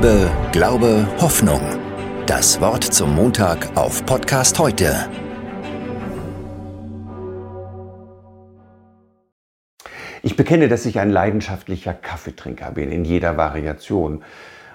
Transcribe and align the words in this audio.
Liebe, 0.00 0.30
Glaube, 0.52 1.08
Hoffnung. 1.20 1.60
Das 2.26 2.60
Wort 2.60 2.84
zum 2.84 3.16
Montag 3.16 3.76
auf 3.76 4.06
Podcast 4.06 4.56
heute. 4.60 4.94
Ich 10.22 10.36
bekenne, 10.36 10.68
dass 10.68 10.86
ich 10.86 11.00
ein 11.00 11.10
leidenschaftlicher 11.10 11.94
Kaffeetrinker 11.94 12.70
bin, 12.70 12.92
in 12.92 13.04
jeder 13.04 13.36
Variation. 13.36 14.22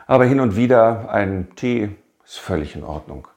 Aber 0.07 0.25
hin 0.25 0.41
und 0.41 0.57
wieder 0.57 1.09
ein 1.09 1.55
Tee 1.55 1.91
ist 2.25 2.39
völlig 2.39 2.75
in 2.75 2.83
Ordnung. 2.83 3.29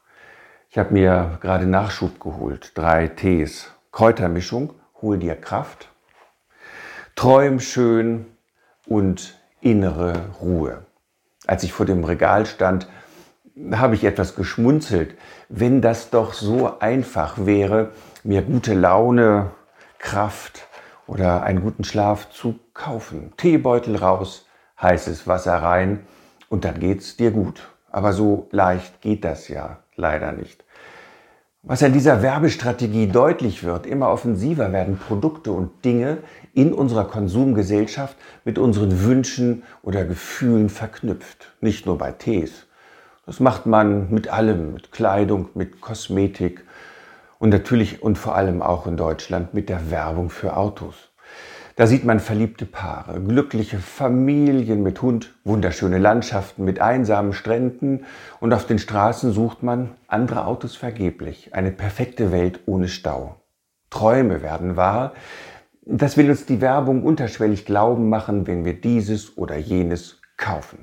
Ich 0.70 0.78
habe 0.78 0.92
mir 0.92 1.38
gerade 1.40 1.66
Nachschub 1.66 2.18
geholt. 2.18 2.72
Drei 2.74 3.06
Tees. 3.06 3.70
Kräutermischung, 3.92 4.74
hol 5.02 5.18
dir 5.18 5.36
Kraft. 5.36 5.88
Träum 7.14 7.60
schön 7.60 8.26
und 8.88 9.38
innere 9.60 10.30
Ruhe. 10.40 10.84
Als 11.46 11.62
ich 11.62 11.72
vor 11.72 11.86
dem 11.86 12.04
Regal 12.04 12.46
stand, 12.46 12.88
habe 13.72 13.94
ich 13.94 14.04
etwas 14.04 14.34
geschmunzelt. 14.34 15.16
Wenn 15.48 15.80
das 15.80 16.10
doch 16.10 16.32
so 16.32 16.78
einfach 16.80 17.46
wäre, 17.46 17.92
mir 18.24 18.42
gute 18.42 18.74
Laune, 18.74 19.50
Kraft 19.98 20.66
oder 21.06 21.42
einen 21.42 21.62
guten 21.62 21.84
Schlaf 21.84 22.30
zu 22.30 22.58
kaufen. 22.74 23.32
Teebeutel 23.36 23.96
raus, 23.96 24.46
heißes 24.80 25.26
Wasser 25.26 25.54
rein 25.54 26.06
und 26.48 26.64
dann 26.64 26.80
geht's 26.80 27.16
dir 27.16 27.30
gut. 27.30 27.68
Aber 27.90 28.12
so 28.12 28.48
leicht 28.50 29.00
geht 29.00 29.24
das 29.24 29.48
ja 29.48 29.78
leider 29.94 30.32
nicht. 30.32 30.64
Was 31.68 31.82
an 31.82 31.92
dieser 31.92 32.22
Werbestrategie 32.22 33.08
deutlich 33.08 33.64
wird, 33.64 33.86
immer 33.86 34.10
offensiver 34.10 34.70
werden 34.70 34.98
Produkte 34.98 35.50
und 35.50 35.84
Dinge 35.84 36.18
in 36.54 36.72
unserer 36.72 37.06
Konsumgesellschaft 37.06 38.16
mit 38.44 38.56
unseren 38.56 39.02
Wünschen 39.02 39.64
oder 39.82 40.04
Gefühlen 40.04 40.68
verknüpft. 40.68 41.56
Nicht 41.60 41.84
nur 41.84 41.98
bei 41.98 42.12
Tees. 42.12 42.68
Das 43.26 43.40
macht 43.40 43.66
man 43.66 44.12
mit 44.12 44.28
allem, 44.28 44.74
mit 44.74 44.92
Kleidung, 44.92 45.48
mit 45.54 45.80
Kosmetik 45.80 46.62
und 47.40 47.48
natürlich 47.48 48.00
und 48.00 48.16
vor 48.16 48.36
allem 48.36 48.62
auch 48.62 48.86
in 48.86 48.96
Deutschland 48.96 49.52
mit 49.52 49.68
der 49.68 49.90
Werbung 49.90 50.30
für 50.30 50.56
Autos. 50.56 50.94
Da 51.78 51.86
sieht 51.86 52.06
man 52.06 52.20
verliebte 52.20 52.64
Paare, 52.64 53.20
glückliche 53.20 53.76
Familien 53.76 54.82
mit 54.82 55.02
Hund, 55.02 55.34
wunderschöne 55.44 55.98
Landschaften 55.98 56.64
mit 56.64 56.80
einsamen 56.80 57.34
Stränden 57.34 58.06
und 58.40 58.54
auf 58.54 58.66
den 58.66 58.78
Straßen 58.78 59.30
sucht 59.30 59.62
man 59.62 59.90
andere 60.08 60.46
Autos 60.46 60.74
vergeblich, 60.74 61.54
eine 61.54 61.70
perfekte 61.70 62.32
Welt 62.32 62.60
ohne 62.64 62.88
Stau. 62.88 63.36
Träume 63.90 64.40
werden 64.40 64.76
wahr. 64.76 65.12
Das 65.84 66.16
will 66.16 66.30
uns 66.30 66.46
die 66.46 66.62
Werbung 66.62 67.02
unterschwellig 67.02 67.66
glauben 67.66 68.08
machen, 68.08 68.46
wenn 68.46 68.64
wir 68.64 68.80
dieses 68.80 69.36
oder 69.36 69.58
jenes 69.58 70.22
kaufen. 70.38 70.82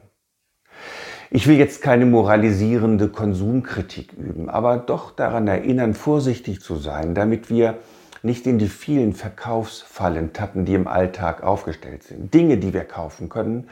Ich 1.31 1.47
will 1.47 1.57
jetzt 1.57 1.81
keine 1.81 2.05
moralisierende 2.05 3.09
Konsumkritik 3.09 4.13
üben, 4.13 4.47
aber 4.47 4.77
doch 4.77 5.09
daran 5.09 5.47
erinnern, 5.47 5.95
vorsichtig 5.95 6.61
zu 6.61 6.75
sein, 6.75 7.15
damit 7.15 7.49
wir 7.49 7.79
nicht 8.23 8.47
in 8.47 8.57
die 8.57 8.69
vielen 8.69 9.13
Verkaufsfallen 9.13 10.33
tappen, 10.33 10.65
die 10.65 10.73
im 10.73 10.87
Alltag 10.87 11.43
aufgestellt 11.43 12.03
sind. 12.03 12.33
Dinge, 12.33 12.57
die 12.57 12.73
wir 12.73 12.85
kaufen 12.85 13.29
können. 13.29 13.69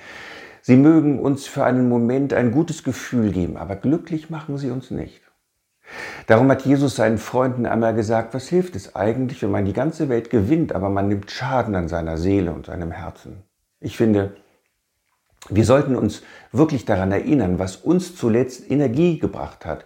Sie 0.62 0.76
mögen 0.76 1.20
uns 1.20 1.48
für 1.48 1.64
einen 1.64 1.90
Moment 1.90 2.34
ein 2.34 2.52
gutes 2.52 2.84
Gefühl 2.84 3.32
geben, 3.32 3.58
aber 3.58 3.76
glücklich 3.76 4.30
machen 4.30 4.58
sie 4.58 4.70
uns 4.70 4.92
nicht. 4.92 5.22
Darum 6.28 6.50
hat 6.52 6.66
Jesus 6.66 6.96
seinen 6.96 7.18
Freunden 7.18 7.66
einmal 7.66 7.94
gesagt, 7.94 8.34
was 8.34 8.48
hilft 8.48 8.76
es 8.76 8.96
eigentlich, 8.96 9.42
wenn 9.42 9.52
man 9.52 9.66
die 9.66 9.74
ganze 9.74 10.10
Welt 10.10 10.30
gewinnt, 10.30 10.74
aber 10.74 10.90
man 10.90 11.08
nimmt 11.08 11.32
Schaden 11.32 11.76
an 11.76 11.88
seiner 11.88 12.18
Seele 12.18 12.54
und 12.54 12.68
seinem 12.68 12.92
Herzen. 12.92 13.44
Ich 13.80 13.98
finde, 13.98 14.36
wir 15.50 15.66
sollten 15.66 15.96
uns 15.96 16.22
wirklich 16.52 16.86
daran 16.86 17.12
erinnern, 17.12 17.58
was 17.58 17.78
uns 17.78 18.16
zuletzt 18.16 18.70
Energie 18.70 19.18
gebracht 19.18 19.66
hat 19.66 19.86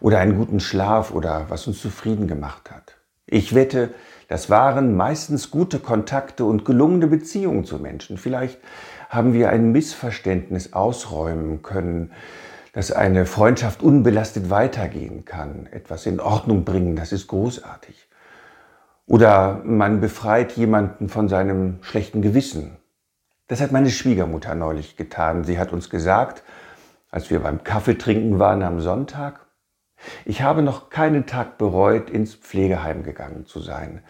oder 0.00 0.18
einen 0.18 0.36
guten 0.36 0.60
Schlaf 0.60 1.12
oder 1.12 1.46
was 1.48 1.66
uns 1.66 1.80
zufrieden 1.80 2.26
gemacht 2.26 2.70
hat. 2.70 2.97
Ich 3.30 3.54
wette, 3.54 3.90
das 4.28 4.48
waren 4.48 4.96
meistens 4.96 5.50
gute 5.50 5.78
Kontakte 5.78 6.44
und 6.44 6.64
gelungene 6.64 7.06
Beziehungen 7.06 7.64
zu 7.64 7.78
Menschen. 7.78 8.16
Vielleicht 8.16 8.58
haben 9.10 9.34
wir 9.34 9.50
ein 9.50 9.70
Missverständnis 9.70 10.72
ausräumen 10.72 11.62
können, 11.62 12.12
dass 12.72 12.90
eine 12.90 13.26
Freundschaft 13.26 13.82
unbelastet 13.82 14.48
weitergehen 14.50 15.26
kann, 15.26 15.66
etwas 15.70 16.06
in 16.06 16.20
Ordnung 16.20 16.64
bringen, 16.64 16.96
das 16.96 17.12
ist 17.12 17.26
großartig. 17.26 18.08
Oder 19.06 19.62
man 19.64 20.00
befreit 20.00 20.52
jemanden 20.52 21.08
von 21.08 21.28
seinem 21.28 21.78
schlechten 21.82 22.22
Gewissen. 22.22 22.76
Das 23.46 23.60
hat 23.60 23.72
meine 23.72 23.90
Schwiegermutter 23.90 24.54
neulich 24.54 24.96
getan. 24.96 25.44
Sie 25.44 25.58
hat 25.58 25.72
uns 25.72 25.90
gesagt, 25.90 26.42
als 27.10 27.30
wir 27.30 27.40
beim 27.40 27.64
Kaffeetrinken 27.64 28.38
waren 28.38 28.62
am 28.62 28.80
Sonntag, 28.80 29.40
ich 30.24 30.42
habe 30.42 30.62
noch 30.62 30.90
keinen 30.90 31.26
Tag 31.26 31.58
bereut, 31.58 32.10
ins 32.10 32.34
Pflegeheim 32.34 33.02
gegangen 33.02 33.46
zu 33.46 33.60
sein. 33.60 34.02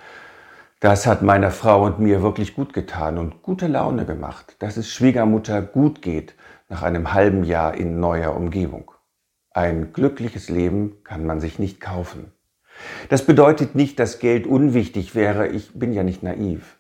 Das 0.81 1.07
hat 1.07 1.23
meiner 1.23 1.51
Frau 1.51 1.85
und 1.85 1.99
mir 1.99 2.23
wirklich 2.23 2.55
gut 2.55 2.73
getan 2.73 3.19
und 3.19 3.43
gute 3.43 3.67
Laune 3.67 4.05
gemacht, 4.07 4.57
dass 4.61 4.77
es 4.77 4.89
Schwiegermutter 4.89 5.61
gut 5.61 6.03
geht 6.03 6.35
nach 6.69 6.83
einem 6.83 7.13
halben 7.13 7.43
Jahr 7.43 7.75
in 7.75 7.99
neuer 7.99 8.37
Umgebung. 8.37 8.93
Ein 9.51 9.93
glückliches 9.93 10.49
Leben 10.49 11.03
kann 11.03 11.27
man 11.27 11.41
sich 11.41 11.59
nicht 11.59 11.81
kaufen. 11.81 12.33
Das 13.09 13.27
bedeutet 13.27 13.75
nicht, 13.75 13.99
dass 13.99 14.21
Geld 14.21 14.47
unwichtig 14.47 15.17
wäre, 15.17 15.49
ich 15.49 15.73
bin 15.75 15.93
ja 15.93 16.05
nicht 16.05 16.23
naiv. 16.23 16.77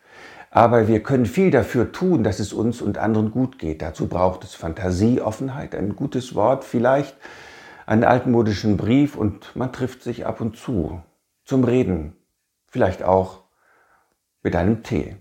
Aber 0.51 0.89
wir 0.89 1.03
können 1.03 1.27
viel 1.27 1.51
dafür 1.51 1.93
tun, 1.93 2.23
dass 2.23 2.39
es 2.39 2.53
uns 2.53 2.81
und 2.81 2.99
anderen 2.99 3.33
gut 3.33 3.59
geht. 3.59 3.83
Dazu 3.83 4.07
braucht 4.07 4.45
es 4.45 4.55
Fantasie, 4.55 5.21
Offenheit, 5.21 5.75
ein 5.75 5.97
gutes 5.97 6.35
Wort, 6.35 6.65
vielleicht 6.65 7.17
einen 7.88 8.04
altmodischen 8.04 8.76
Brief 8.76 9.16
und 9.16 9.56
man 9.56 9.72
trifft 9.72 10.03
sich 10.03 10.26
ab 10.26 10.43
und 10.43 10.56
zu 10.59 11.03
zum 11.44 11.65
Reden, 11.65 12.15
vielleicht 12.66 13.03
auch 13.03 13.44
mit 14.43 14.54
einem 14.54 14.82
Tee. 14.82 15.16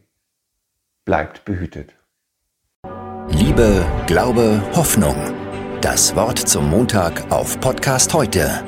Bleibt 1.05 1.45
behütet. 1.45 1.95
Liebe, 3.29 3.85
Glaube, 4.05 4.61
Hoffnung. 4.75 5.15
Das 5.79 6.13
Wort 6.17 6.39
zum 6.39 6.69
Montag 6.69 7.31
auf 7.31 7.57
Podcast 7.61 8.13
heute 8.13 8.65